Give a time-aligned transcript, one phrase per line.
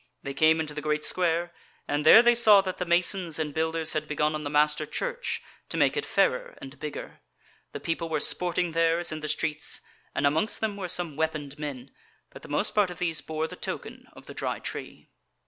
[0.23, 1.53] They came into the great square,
[1.87, 5.43] and there they saw that the masons and builders had begun on the master church
[5.69, 7.21] to make it fairer and bigger;
[7.71, 9.79] the people were sporting there as in the streets,
[10.15, 11.91] and amongst them were some weaponed men,
[12.31, 15.11] but the most part of these bore the token of the Dry Tree.